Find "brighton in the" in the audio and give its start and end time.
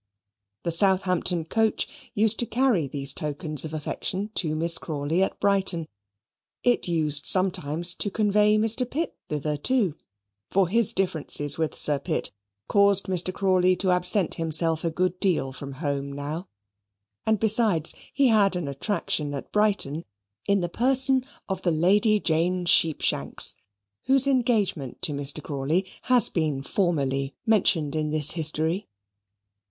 19.51-20.67